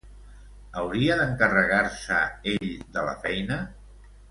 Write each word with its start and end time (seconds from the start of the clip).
Hauria 0.81 1.17
d'encarregar-se 1.19 2.19
ell 2.55 2.73
de 2.97 3.05
la 3.11 3.17
feina? 3.29 3.61